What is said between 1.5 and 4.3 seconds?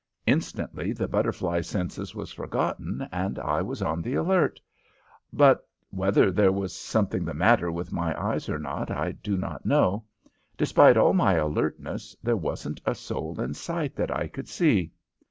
census was forgotten, and I was on the